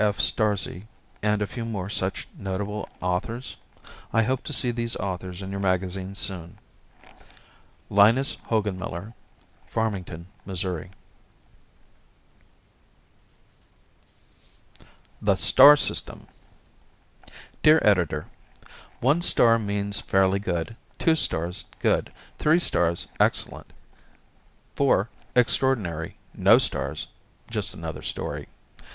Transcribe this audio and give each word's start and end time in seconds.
F. 0.03 0.17
Starzl, 0.19 0.81
and 1.21 1.43
a 1.43 1.45
few 1.45 1.63
more 1.63 1.87
such 1.87 2.27
notable 2.35 2.89
authors? 3.03 3.55
I 4.11 4.23
hope 4.23 4.41
to 4.45 4.51
see 4.51 4.71
these 4.71 4.95
authors 4.95 5.43
in 5.43 5.51
your 5.51 5.59
magazine 5.59 6.15
soon. 6.15 6.57
Linus 7.87 8.33
Hogenmiller, 8.49 9.13
502 9.67 10.13
N. 10.15 10.25
Washington 10.43 10.55
St., 10.55 10.59
Farmington, 10.59 10.91
Mo. 10.91 10.93
The 15.21 15.35
Star 15.37 15.77
System! 15.77 16.25
Dear 17.61 17.79
Editor: 17.85 18.27
One 19.01 19.21
star 19.21 19.59
means 19.59 19.99
fairly 20.01 20.39
good, 20.39 20.75
two 20.97 21.13
stars, 21.13 21.65
good; 21.79 22.11
three 22.39 22.57
stars, 22.57 23.05
excellent; 23.19 23.71
four, 24.73 25.09
extraordinary; 25.35 26.17
no 26.33 26.57
stars 26.57 27.05
just 27.51 27.75
another 27.75 28.01
story. 28.01 28.47